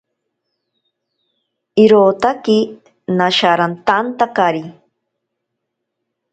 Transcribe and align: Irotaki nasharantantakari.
Irotaki 1.83 2.57
nasharantantakari. 3.17 4.63